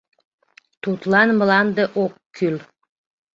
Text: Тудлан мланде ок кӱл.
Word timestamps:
Тудлан 0.81 1.29
мланде 1.39 1.83
ок 2.03 2.13
кӱл. 2.35 2.55